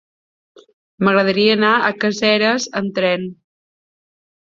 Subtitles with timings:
[1.09, 3.33] M'agradaria anar a Caseres amb tren.